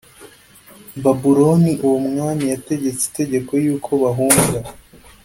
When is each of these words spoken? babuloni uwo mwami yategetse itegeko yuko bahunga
babuloni 1.03 1.71
uwo 1.85 1.97
mwami 2.07 2.43
yategetse 2.53 3.03
itegeko 3.09 3.51
yuko 3.63 3.89
bahunga 4.03 4.59